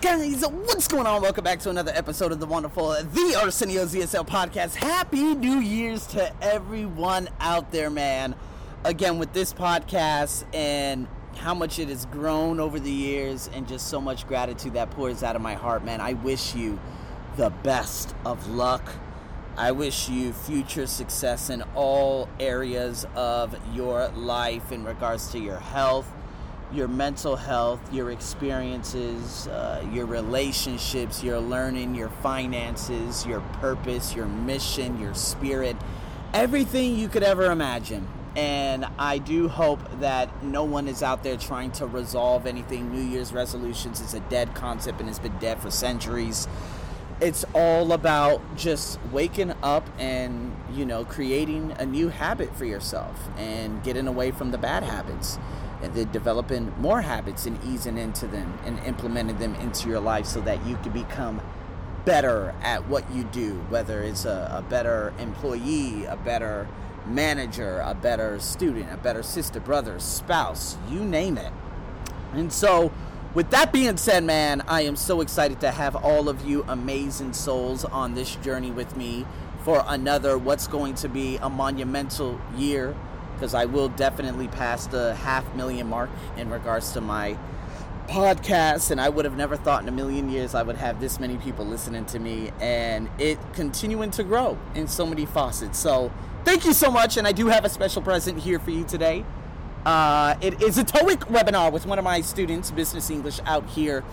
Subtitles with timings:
[0.00, 1.20] Guys, what's going on?
[1.20, 4.76] Welcome back to another episode of the wonderful The Arsenio's ESL podcast.
[4.76, 8.34] Happy New Year's to everyone out there, man.
[8.82, 13.88] Again, with this podcast and how much it has grown over the years, and just
[13.88, 16.00] so much gratitude that pours out of my heart, man.
[16.00, 16.80] I wish you
[17.36, 18.88] the best of luck.
[19.58, 25.58] I wish you future success in all areas of your life in regards to your
[25.58, 26.10] health
[26.72, 34.26] your mental health, your experiences, uh, your relationships, your learning, your finances, your purpose, your
[34.26, 35.76] mission, your spirit,
[36.32, 38.06] everything you could ever imagine.
[38.36, 42.92] And I do hope that no one is out there trying to resolve anything.
[42.92, 46.46] New Year's resolutions is a dead concept and it's been dead for centuries.
[47.20, 53.28] It's all about just waking up and, you know, creating a new habit for yourself
[53.36, 55.38] and getting away from the bad habits
[55.82, 60.26] and then developing more habits and easing into them and implementing them into your life
[60.26, 61.40] so that you can become
[62.04, 66.68] better at what you do, whether it's a, a better employee, a better
[67.06, 71.52] manager, a better student, a better sister, brother, spouse, you name it.
[72.32, 72.92] And so,
[73.34, 77.32] with that being said, man, I am so excited to have all of you amazing
[77.32, 79.24] souls on this journey with me
[79.64, 82.96] for another what's going to be a monumental year
[83.40, 87.38] because I will definitely pass the half million mark in regards to my
[88.06, 91.18] podcast and I would have never thought in a million years I would have this
[91.18, 95.78] many people listening to me and it continuing to grow in so many faucets.
[95.78, 96.12] So
[96.44, 99.24] thank you so much and I do have a special present here for you today.
[99.86, 104.04] Uh, it is a TOEIC webinar with one of my students, Business English, out here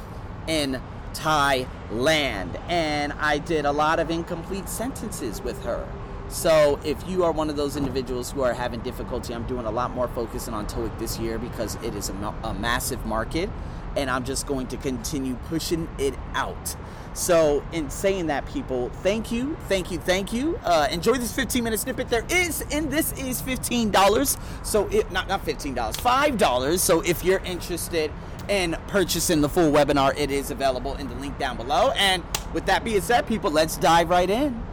[0.47, 0.81] in
[1.14, 2.58] Thailand.
[2.69, 5.86] And I did a lot of incomplete sentences with her.
[6.30, 9.72] So if you are one of those individuals who are having difficulty, I'm doing a
[9.72, 13.50] lot more focusing on TOEIC this year because it is a, a massive market
[13.95, 16.75] and I'm just going to continue pushing it out.
[17.14, 20.59] So, in saying that, people, thank you, thank you, thank you.
[20.64, 22.09] Uh, enjoy this 15 minute snippet.
[22.09, 24.38] There is, and this is $15.
[24.63, 26.80] So, it not not $15, $5.
[26.80, 28.12] So, if you're interested
[28.50, 31.91] in purchasing the full webinar, it is available in the link down below.
[31.96, 34.63] And with that being said, people, let's dive right in.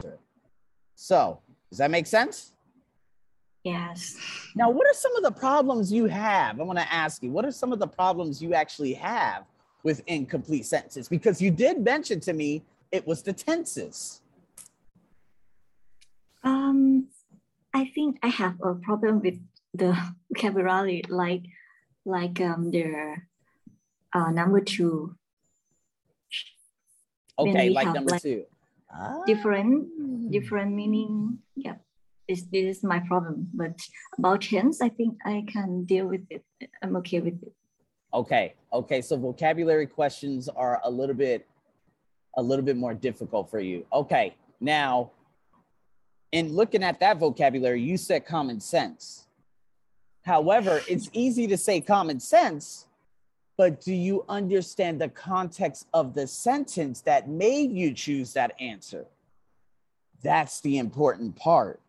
[0.95, 1.41] So,
[1.75, 2.53] does that make sense?
[3.65, 4.17] Yes.
[4.55, 6.61] Now, what are some of the problems you have?
[6.61, 9.43] I want to ask you, what are some of the problems you actually have
[9.83, 11.09] with incomplete sentences?
[11.09, 14.21] Because you did mention to me it was the tenses.
[16.45, 17.09] Um,
[17.75, 19.41] I think I have a problem with
[19.73, 19.99] the
[20.31, 21.43] vocabulary, like
[22.05, 23.17] like um the
[24.13, 25.17] uh, number two.
[27.37, 28.45] Okay, like number like two.
[29.27, 31.39] Different different meaning.
[32.29, 33.49] This, this is my problem.
[33.53, 33.79] But
[34.19, 36.45] about tense, I think I can deal with it.
[36.83, 37.53] I'm okay with it.
[38.13, 38.55] Okay.
[38.73, 39.03] Okay.
[39.03, 41.47] So vocabulary questions are a little bit,
[42.37, 43.85] a little bit more difficult for you.
[43.93, 44.35] Okay.
[44.61, 45.11] Now,
[46.33, 49.27] in looking at that vocabulary, you said common sense.
[50.25, 52.87] However, it's easy to say common sense,
[53.57, 59.07] but do you understand the context of the sentence that made you choose that answer?
[60.23, 61.81] That's the important part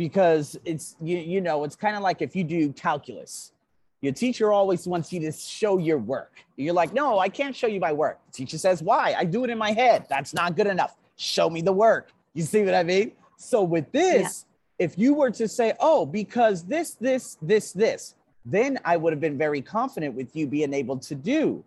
[0.00, 3.52] because it's you, you know it's kind of like if you do calculus
[4.00, 6.42] your teacher always wants you to show your work.
[6.56, 8.18] You're like no i can't show you my work.
[8.28, 9.14] The teacher says why?
[9.18, 10.06] I do it in my head.
[10.08, 10.96] That's not good enough.
[11.16, 12.12] Show me the work.
[12.32, 13.12] You see what i mean?
[13.36, 14.46] So with this
[14.78, 14.86] yeah.
[14.86, 18.14] if you were to say oh because this this this this
[18.46, 21.62] then i would have been very confident with you being able to do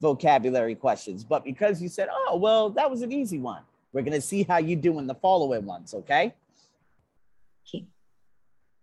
[0.00, 1.24] vocabulary questions.
[1.24, 3.62] But because you said oh well that was an easy one.
[3.92, 6.34] We're going to see how you do in the following ones, okay?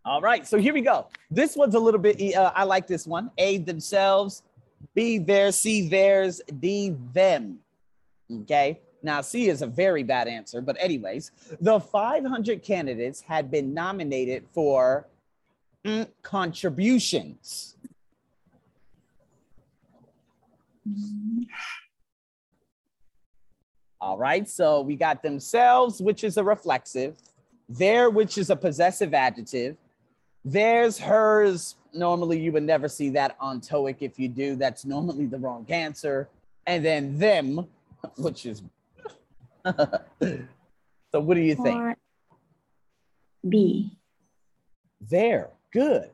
[0.03, 1.08] All right, so here we go.
[1.30, 3.30] This one's a little bit, uh, I like this one.
[3.38, 4.44] A, themselves.
[4.96, 5.52] B, their.
[5.52, 6.42] C, theirs.
[6.59, 7.59] D, them.
[8.42, 8.80] Okay.
[9.03, 14.46] Now, C is a very bad answer, but anyways, the 500 candidates had been nominated
[14.53, 15.08] for
[15.84, 17.75] mm, contributions.
[24.00, 27.18] All right, so we got themselves, which is a reflexive,
[27.77, 29.77] their, which is a possessive adjective,
[30.44, 31.75] There's hers.
[31.94, 33.97] Normally, you would never see that on TOEIC.
[34.00, 36.29] If you do, that's normally the wrong answer.
[36.65, 37.68] And then them,
[38.18, 38.63] which is.
[39.65, 41.97] so, what do you think?
[43.47, 43.97] B.
[45.09, 46.12] There, good.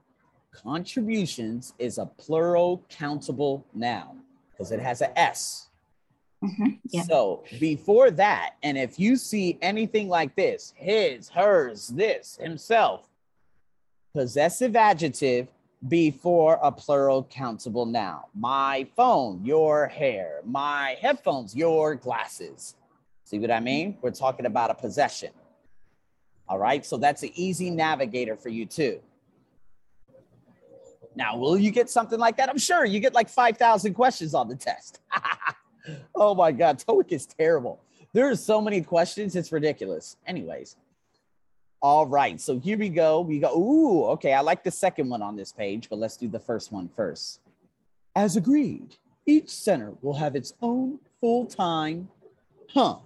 [0.52, 4.22] Contributions is a plural countable noun
[4.52, 5.67] because it has an S.
[6.48, 6.68] Mm-hmm.
[6.90, 7.04] Yeah.
[7.04, 13.08] So before that, and if you see anything like this, his, hers, this, himself,
[14.14, 15.50] possessive adjective
[15.88, 18.22] before a plural countable noun.
[18.34, 20.42] My phone, your hair.
[20.44, 22.76] My headphones, your glasses.
[23.26, 23.98] See what I mean?
[24.02, 25.32] We're talking about a possession.
[26.50, 26.86] All right.
[26.86, 29.00] So that's an easy navigator for you too.
[31.16, 32.50] Now, will you get something like that?
[32.50, 35.00] I'm sure you get like 5,000 questions on the test.
[36.16, 36.80] oh my God.
[36.80, 37.80] TOEIC is terrible.
[38.14, 39.36] There are so many questions.
[39.36, 40.18] It's ridiculous.
[40.26, 40.76] Anyways.
[41.82, 42.40] All right.
[42.42, 43.22] So here we go.
[43.22, 43.56] We go.
[43.56, 44.34] Ooh, okay.
[44.34, 47.42] I like the second one on this page, but let's do the first one first.
[48.16, 48.96] As agreed,
[49.26, 52.10] each center will have its own full time,
[52.74, 52.98] huh?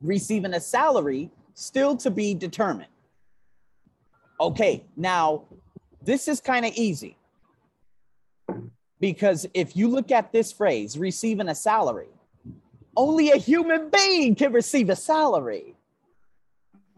[0.00, 2.90] Receiving a salary still to be determined.
[4.38, 4.84] Okay.
[4.96, 5.44] Now,
[6.02, 7.16] this is kind of easy
[9.04, 12.08] because if you look at this phrase, receiving a salary,
[12.96, 15.76] only a human being can receive a salary.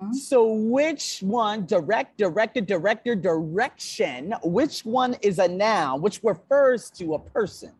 [0.01, 0.13] Mm-hmm.
[0.13, 7.15] So, which one, direct, directed, director, direction, which one is a noun, which refers to
[7.15, 7.73] a person?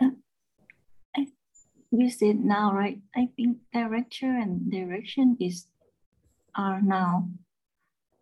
[0.00, 0.08] Uh,
[1.90, 2.98] you said now, right?
[3.14, 5.66] I think director and direction is
[6.54, 7.40] are noun.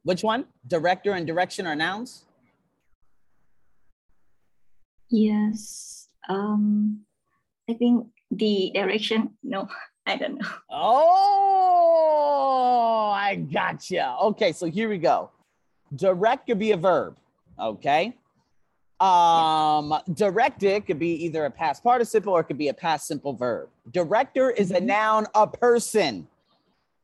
[0.05, 0.47] Which one?
[0.69, 2.27] Director and direction are nouns?
[5.11, 6.09] Yes.
[6.29, 7.01] Um,
[7.69, 9.31] I think the direction.
[9.43, 9.69] No,
[10.07, 10.49] I don't know.
[10.71, 11.55] Oh,
[13.15, 14.17] I gotcha.
[14.23, 15.31] Okay, so here we go.
[15.95, 17.17] Direct could be a verb.
[17.59, 18.15] Okay.
[19.01, 23.33] Um, directed could be either a past participle or it could be a past simple
[23.33, 23.71] verb.
[23.91, 24.87] Director is a mm-hmm.
[24.87, 26.29] noun, a person.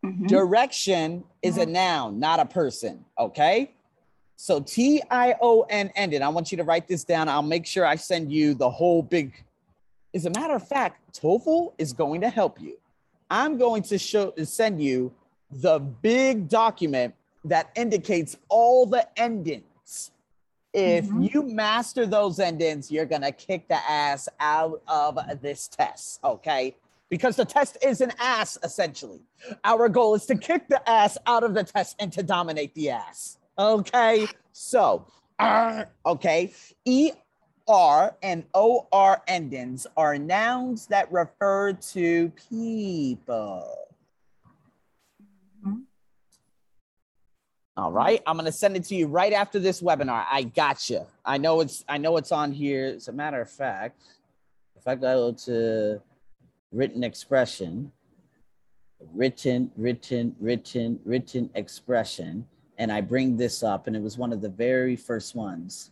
[0.04, 0.26] Mm-hmm.
[0.26, 1.72] Direction is a mm-hmm.
[1.72, 3.04] noun, not a person.
[3.18, 3.72] Okay.
[4.36, 6.22] So T I O N ended.
[6.22, 7.28] I want you to write this down.
[7.28, 9.32] I'll make sure I send you the whole big.
[10.14, 12.78] As a matter of fact, TOEFL is going to help you.
[13.30, 15.12] I'm going to show send you
[15.50, 17.14] the big document
[17.44, 20.12] that indicates all the endings.
[20.72, 21.22] If mm-hmm.
[21.22, 26.20] you master those endings, you're gonna kick the ass out of this test.
[26.24, 26.74] Okay
[27.10, 29.20] because the test is an ass essentially.
[29.64, 32.90] Our goal is to kick the ass out of the test and to dominate the
[32.90, 33.36] ass.
[33.58, 35.06] Okay, so
[36.06, 36.52] okay,
[36.84, 37.10] E
[37.68, 43.76] R and O R endings are nouns that refer to people.
[47.76, 50.26] All right, I'm gonna send it to you right after this webinar.
[50.30, 51.06] I got you.
[51.24, 52.86] I know it's I know it's on here.
[52.96, 54.00] As a matter of fact,
[54.76, 56.00] if I go to
[56.72, 57.92] written expression,
[59.12, 62.46] written, written, written, written expression.
[62.78, 65.90] And I bring this up, and it was one of the very first ones.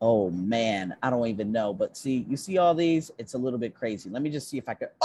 [0.00, 1.74] Oh man, I don't even know.
[1.74, 3.10] But see, you see all these?
[3.18, 4.08] It's a little bit crazy.
[4.08, 4.88] Let me just see if I could.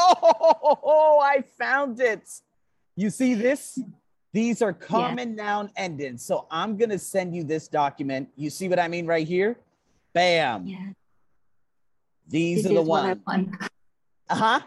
[0.84, 2.30] Oh, I found it.
[2.96, 3.80] You see this?
[4.34, 5.44] These are common yeah.
[5.44, 6.24] noun endings.
[6.24, 8.30] So I'm going to send you this document.
[8.36, 9.58] You see what I mean right here?
[10.14, 10.66] Bam.
[10.68, 10.78] Yeah.
[12.28, 13.18] These this are the ones.
[14.30, 14.62] Uh huh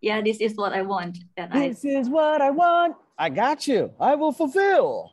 [0.00, 1.18] yeah, this is what I want.
[1.36, 1.88] That this I...
[1.88, 2.96] is what I want.
[3.18, 3.92] I got you.
[4.00, 5.12] I will fulfill.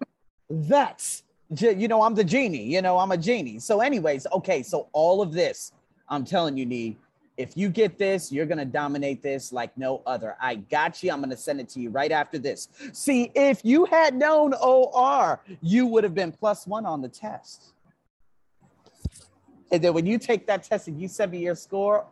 [0.50, 1.24] That's,
[1.60, 2.64] you know, I'm the genie.
[2.64, 3.60] You know, I'm a genie.
[3.60, 4.64] So, anyways, okay.
[4.64, 5.74] So, all of this,
[6.08, 6.98] I'm telling you, Nee,
[7.36, 10.36] if you get this, you're going to dominate this like no other.
[10.42, 11.12] I got you.
[11.12, 12.70] I'm going to send it to you right after this.
[12.94, 17.74] See, if you had known OR, you would have been plus one on the test.
[19.72, 22.06] And then when you take that test and you send me your score,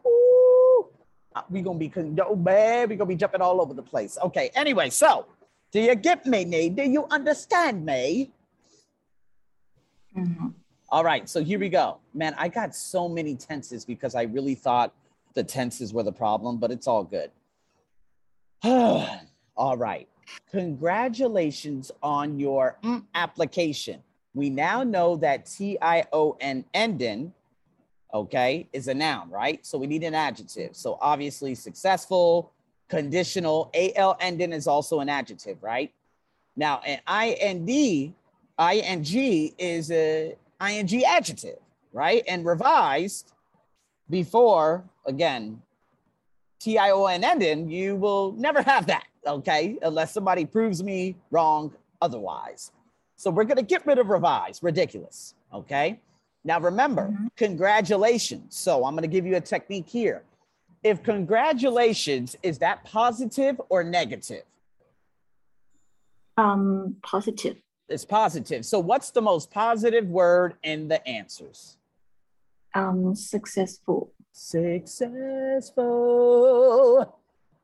[1.50, 4.18] we gonna be oh man, we gonna be jumping all over the place.
[4.24, 4.52] Okay.
[4.56, 5.26] Anyway, so
[5.72, 6.76] do you get me, Nate?
[6.76, 8.32] Do you understand me?
[10.18, 10.48] Mm-hmm.
[10.90, 11.28] All right.
[11.28, 12.36] So here we go, man.
[12.38, 14.94] I got so many tenses because I really thought
[15.34, 17.32] the tenses were the problem, but it's all good.
[18.64, 20.08] all right.
[20.52, 22.80] Congratulations on your
[23.14, 24.02] application.
[24.34, 27.34] We now know that T I O N ending
[28.16, 29.64] okay, is a noun, right?
[29.66, 30.74] So we need an adjective.
[30.74, 32.54] So obviously successful,
[32.88, 35.92] conditional, AL ending is also an adjective, right?
[36.56, 37.70] Now, an IND,
[38.58, 41.60] ING is a ING adjective,
[41.92, 42.24] right?
[42.26, 43.34] And revised
[44.10, 45.62] before, again,
[46.62, 49.78] TION ending, you will never have that, okay?
[49.82, 52.72] Unless somebody proves me wrong otherwise.
[53.18, 56.00] So we're to get rid of revise, ridiculous, okay?
[56.46, 57.28] Now, remember, mm-hmm.
[57.36, 58.56] congratulations.
[58.56, 60.22] So I'm going to give you a technique here.
[60.84, 64.44] If congratulations, is that positive or negative?
[66.38, 67.58] Um, positive.
[67.90, 68.64] It's positive.
[68.64, 71.78] So what's the most positive word in the answers?
[72.76, 74.12] Um, successful.
[74.32, 75.76] Successful.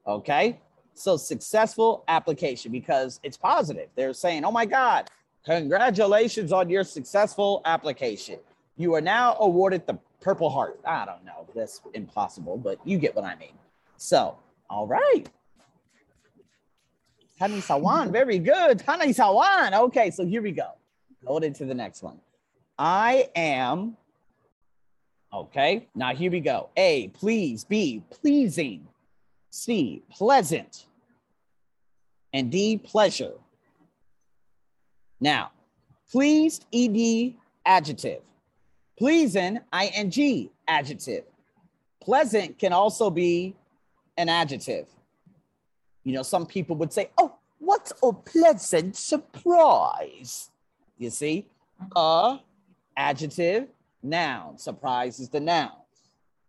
[0.07, 0.59] Okay.
[0.95, 3.89] So successful application because it's positive.
[3.95, 5.11] They're saying, oh my God,
[5.45, 8.39] congratulations on your successful application.
[8.77, 10.79] You are now awarded the Purple Heart.
[10.85, 11.47] I don't know.
[11.55, 13.53] That's impossible, but you get what I mean.
[13.97, 14.37] So,
[14.69, 15.29] all right.
[17.37, 18.79] Tani Sawan, very good.
[18.79, 19.73] Tani Sawan.
[19.73, 20.69] Okay, so here we go.
[21.25, 22.19] Going into the next one.
[22.77, 23.97] I am.
[25.33, 26.69] Okay, now here we go.
[26.77, 27.63] A, please.
[27.63, 28.87] B, pleasing.
[29.49, 30.85] C, pleasant.
[32.33, 33.33] And D, pleasure.
[35.19, 35.51] Now,
[36.11, 37.35] pleased, ed,
[37.65, 38.21] adjective.
[39.01, 41.23] Pleasing, ing, adjective.
[42.03, 43.55] Pleasant can also be
[44.15, 44.85] an adjective.
[46.03, 50.51] You know, some people would say, oh, what a pleasant surprise.
[50.99, 51.47] You see,
[51.95, 52.41] a
[52.95, 53.69] adjective,
[54.03, 54.59] noun.
[54.59, 55.71] Surprise is the noun.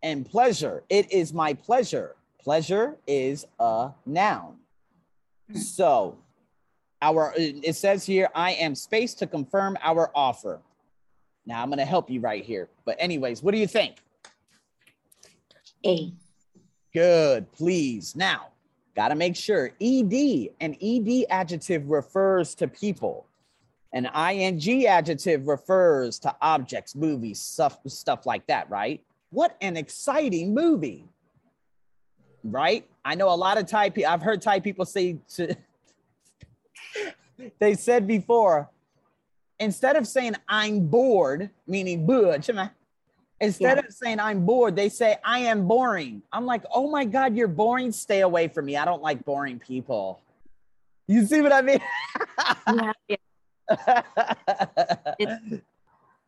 [0.02, 2.16] And pleasure, it is my pleasure.
[2.38, 4.58] Pleasure is a noun.
[5.54, 6.18] So,
[7.00, 10.60] our it says here, I am space to confirm our offer.
[11.46, 12.68] Now I'm going to help you right here.
[12.84, 13.96] But anyways, what do you think?
[15.84, 16.12] A.
[16.94, 18.14] Good, please.
[18.14, 18.48] Now,
[18.94, 20.12] got to make sure ed
[20.60, 23.26] an ed adjective refers to people.
[23.92, 29.02] An ing adjective refers to objects, movies, stuff stuff like that, right?
[29.30, 31.04] What an exciting movie.
[32.44, 32.86] Right?
[33.04, 35.56] I know a lot of Thai people I've heard Thai people say to
[37.58, 38.70] they said before,
[39.62, 42.46] instead of saying I'm bored, meaning bored,
[43.40, 43.86] instead yeah.
[43.86, 46.22] of saying I'm bored, they say I am boring.
[46.32, 47.92] I'm like, oh my God, you're boring.
[47.92, 48.76] Stay away from me.
[48.76, 50.20] I don't like boring people.
[51.06, 51.80] You see what I mean?
[52.74, 54.02] yeah, yeah.
[55.18, 55.62] it's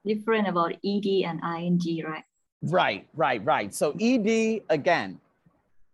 [0.05, 2.25] different about ed and ing, right?
[2.63, 3.75] Right, right, right.
[3.75, 5.21] So ed again,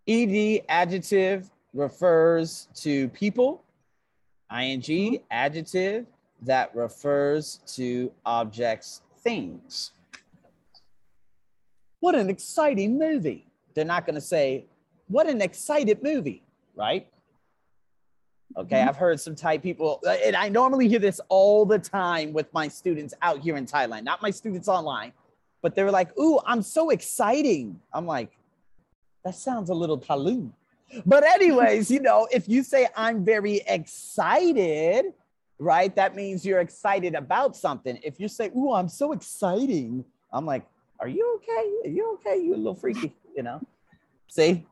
[0.06, 3.62] ed adjective refers to people
[4.52, 5.22] ing mm-hmm.
[5.30, 6.06] adjective
[6.42, 9.92] that refers to objects things.
[12.00, 13.46] What an exciting movie.
[13.74, 14.66] They're not going to say
[15.08, 16.42] what an excited movie
[16.80, 17.06] right?
[18.56, 18.88] Okay mm-hmm.
[18.88, 22.52] i've heard some thai people uh, and i normally hear this all the time with
[22.52, 25.12] my students out here in thailand not my students online
[25.62, 27.78] but they were like ooh i'm so exciting.
[27.92, 28.36] I'm like
[29.24, 30.50] that sounds a little taloo
[31.06, 35.12] but, anyways, you know, if you say I'm very excited,
[35.60, 38.00] right, that means you're excited about something.
[38.02, 40.66] If you say, Ooh, I'm so exciting, I'm like,
[40.98, 41.88] Are you okay?
[41.88, 42.42] Are you okay?
[42.42, 43.60] You a little freaky, you know?
[44.28, 44.66] See?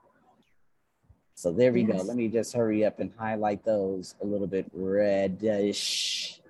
[1.35, 1.99] So there we yes.
[1.99, 2.03] go.
[2.03, 6.41] Let me just hurry up and highlight those a little bit reddish.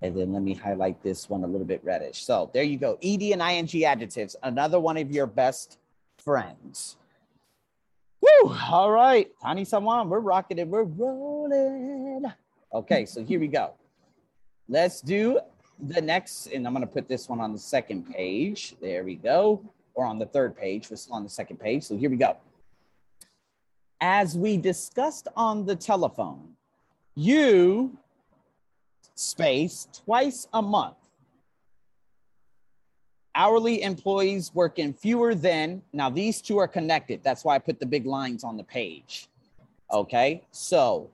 [0.00, 2.24] And then let me highlight this one a little bit reddish.
[2.24, 2.96] So there you go.
[3.02, 5.78] ED and ING adjectives, another one of your best
[6.16, 6.96] friends.
[8.20, 8.56] Woo!
[8.70, 12.24] All right, Tani Sawan, we're rocking it, we're rolling.
[12.72, 13.72] Okay, so here we go.
[14.68, 15.40] Let's do
[15.78, 18.74] the next, and I'm gonna put this one on the second page.
[18.80, 19.62] There we go,
[19.94, 20.90] or on the third page.
[20.90, 21.84] We're still on the second page.
[21.84, 22.36] So here we go.
[24.00, 26.50] As we discussed on the telephone,
[27.14, 27.96] you
[29.14, 30.96] space twice a month
[33.38, 37.22] hourly employees work in fewer than, now these two are connected.
[37.22, 39.28] That's why I put the big lines on the page.
[39.92, 40.42] Okay.
[40.50, 41.08] So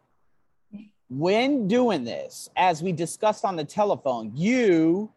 [1.08, 5.10] when doing this, as we discussed on the telephone, you,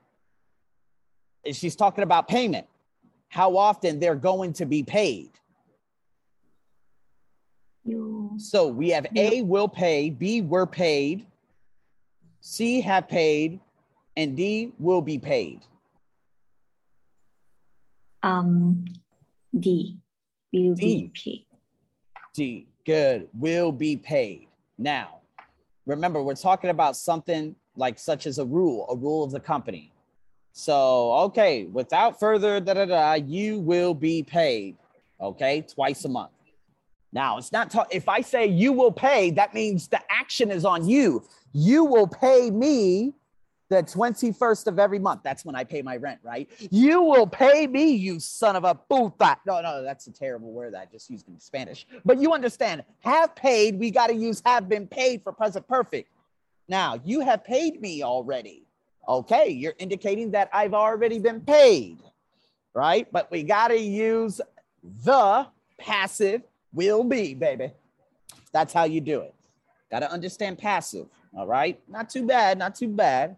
[1.52, 2.68] she's talking about payment,
[3.30, 5.32] how often they're going to be paid.
[7.86, 8.34] You.
[8.38, 11.26] So we have A will pay, B were paid,
[12.42, 13.60] C have paid,
[14.18, 15.62] and D will be paid.
[18.24, 18.86] Um,
[19.58, 19.98] D.
[20.52, 21.12] Will D.
[21.12, 21.46] be paid.
[22.34, 22.68] D.
[22.86, 23.28] Good.
[23.34, 24.48] Will be paid.
[24.78, 25.17] Now,
[25.88, 29.92] remember, we're talking about something like such as a rule, a rule of the company.
[30.52, 34.76] So, okay, without further da da da, you will be paid.
[35.20, 36.32] Okay, twice a month.
[37.14, 40.66] Now, it's not ta- if I say you will pay, that means the action is
[40.66, 41.24] on you.
[41.54, 43.14] You will pay me
[43.70, 45.22] the 21st of every month.
[45.24, 46.50] That's when I pay my rent, right?
[46.72, 49.38] You will pay me, you son of a puta.
[49.46, 51.86] No, no, that's a terrible word that I just used in Spanish.
[52.06, 56.10] But you understand, have paid, we got to use have been paid for present perfect.
[56.70, 58.64] Now, you have paid me already.
[59.08, 62.00] Okay, you're indicating that I've already been paid,
[62.74, 63.08] right?
[63.12, 64.42] But we got to use
[65.06, 65.48] the
[65.78, 66.42] passive
[66.74, 67.72] will be, baby.
[68.52, 69.34] That's how you do it.
[69.90, 71.08] Got to understand passive,
[71.38, 71.80] all right?
[71.88, 73.38] Not too bad, not too bad.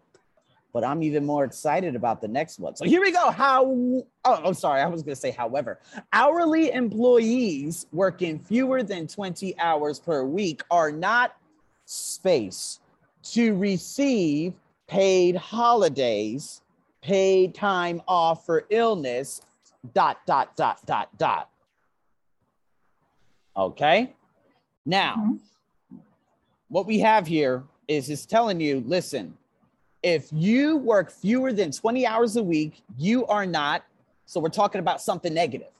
[0.72, 2.76] But I'm even more excited about the next one.
[2.76, 3.30] So here we go.
[3.30, 4.80] How, oh, I'm sorry.
[4.80, 5.80] I was going to say, however,
[6.12, 11.36] hourly employees working fewer than 20 hours per week are not
[11.86, 12.80] space
[13.22, 14.54] to receive
[14.86, 16.62] paid holidays,
[17.02, 19.40] paid time off for illness,
[19.94, 21.50] dot, dot, dot, dot, dot.
[23.56, 24.12] Okay.
[24.86, 25.96] Now, mm-hmm.
[26.68, 29.36] what we have here is is telling you, listen,
[30.02, 33.84] if you work fewer than 20 hours a week, you are not.
[34.26, 35.72] So we're talking about something negative.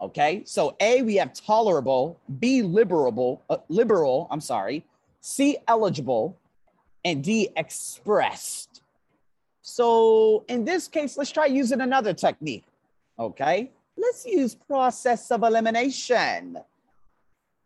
[0.00, 0.42] Okay.
[0.44, 4.84] So A, we have tolerable, B, liberable, uh, liberal, I'm sorry,
[5.20, 6.36] C, eligible,
[7.04, 8.82] and D, expressed.
[9.62, 12.64] So in this case, let's try using another technique.
[13.18, 13.70] Okay.
[13.96, 16.58] Let's use process of elimination.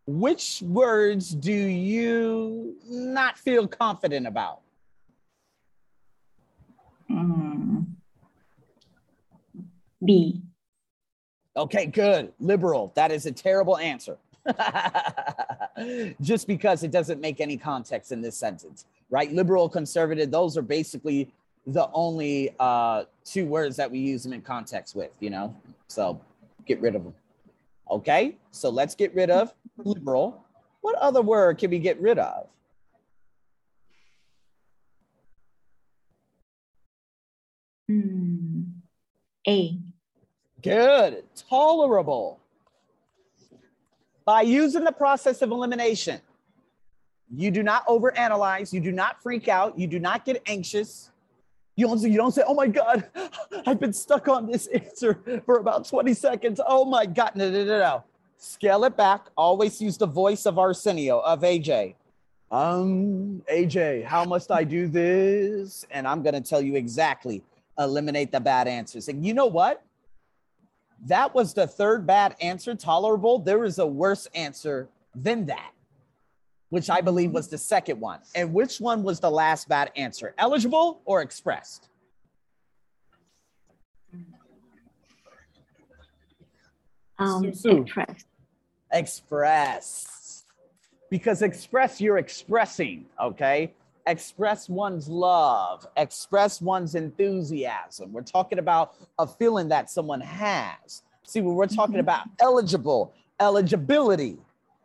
[0.07, 4.63] Which words do you not feel confident about?
[7.14, 7.87] Mm.
[10.04, 10.42] B.
[11.56, 12.33] Okay, good.
[12.40, 12.92] Liberal.
[12.94, 14.18] That is a terrible answer.
[16.21, 19.33] Just because it doesn't make any context in this sentence, right?
[19.33, 21.33] Liberal, conservative, those are basically
[21.66, 25.56] the only uh, two words that we use them in context with, you know?
[25.88, 26.21] So
[26.66, 27.14] get rid of them.
[27.90, 30.44] Okay, so let's get rid of liberal.
[30.80, 32.49] What other word can we get rid of?
[37.88, 38.62] Hmm.
[39.46, 39.78] A.
[40.62, 41.24] Good.
[41.48, 42.40] Tolerable.
[44.24, 46.20] By using the process of elimination,
[47.30, 51.10] you do not overanalyze, you do not freak out, you do not get anxious.
[51.76, 53.04] You don't, you don't say, oh my God,
[53.66, 56.60] I've been stuck on this answer for about 20 seconds.
[56.64, 57.32] Oh my God.
[57.34, 58.04] No, no, no, no.
[58.38, 59.26] Scale it back.
[59.36, 61.94] Always use the voice of Arsenio, of AJ.
[62.50, 65.84] Um, AJ, how must I do this?
[65.90, 67.42] And I'm going to tell you exactly
[67.78, 69.09] eliminate the bad answers.
[69.09, 69.83] And you know what?
[71.07, 73.38] That was the third bad answer, tolerable.
[73.38, 75.73] There is a worse answer than that,
[76.71, 78.21] which I believe was the second one.
[78.35, 80.35] And which one was the last bad answer?
[80.38, 81.88] Eligible or expressed?
[87.19, 88.26] Um, expressed.
[88.93, 90.45] Express.
[91.10, 93.73] Because express, you're expressing, okay?
[94.06, 98.12] Express one's love, express one's enthusiasm.
[98.12, 101.02] We're talking about a feeling that someone has.
[101.25, 102.00] See, when we're talking mm-hmm.
[102.00, 104.38] about eligible, eligibility,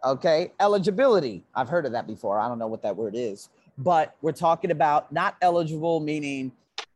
[0.03, 0.51] okay?
[0.60, 1.43] Eligibility.
[1.53, 2.39] I've heard of that before.
[2.39, 6.51] I don't know what that word is, but we're talking about not eligible, meaning,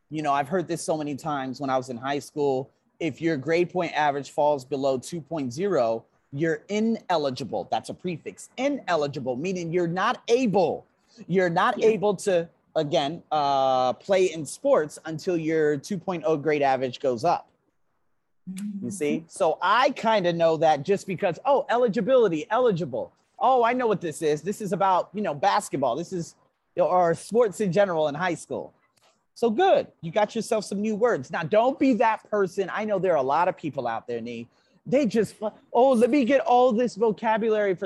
[0.10, 2.70] you know, I've heard this so many times when I was in high school.
[3.00, 7.68] If your grade point average falls below 2.0, you're ineligible.
[7.70, 8.50] That's a prefix.
[8.58, 10.86] Ineligible, meaning you're not able
[11.28, 11.88] you're not yeah.
[11.88, 17.48] able to, again, uh, play in sports until your 2.0 grade average goes up.
[18.82, 19.18] You see?
[19.18, 19.28] Mm-hmm.
[19.30, 23.14] So I kind of know that just because, oh, eligibility, eligible.
[23.40, 24.42] Oh, I know what this is.
[24.42, 25.96] This is about, you know, basketball.
[25.96, 26.36] This is,
[26.76, 28.74] or sports in general in high school.
[29.36, 29.88] So good.
[30.02, 31.32] You got yourself some new words.
[31.32, 32.70] Now, don't be that person.
[32.72, 34.48] I know there are a lot of people out there, Nee.
[34.86, 35.36] They just,
[35.72, 37.82] oh, let me get all this vocabulary for